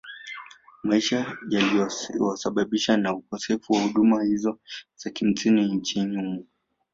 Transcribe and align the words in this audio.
Maisha 0.83 1.37
yaliyosababishwa 1.49 2.97
na 2.97 3.13
ukosefu 3.15 3.73
wa 3.73 3.81
huduma 3.81 4.23
hizo 4.23 4.59
za 4.95 5.11
msingi 5.31 5.61
nchini 5.75 6.15
humo 6.17 6.45